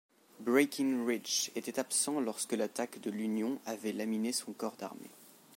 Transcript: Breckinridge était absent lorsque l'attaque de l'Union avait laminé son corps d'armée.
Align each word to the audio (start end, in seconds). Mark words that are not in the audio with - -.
Breckinridge 0.39 1.51
était 1.55 1.77
absent 1.79 2.19
lorsque 2.21 2.53
l'attaque 2.53 2.99
de 3.01 3.11
l'Union 3.11 3.59
avait 3.67 3.93
laminé 3.93 4.33
son 4.33 4.51
corps 4.51 4.75
d'armée. 4.79 5.11